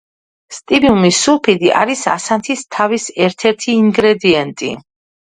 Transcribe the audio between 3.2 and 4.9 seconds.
ერთ-ერთი ინგრედიენტი.